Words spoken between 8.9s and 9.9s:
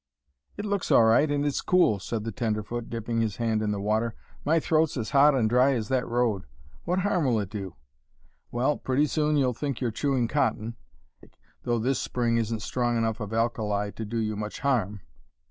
soon you'll think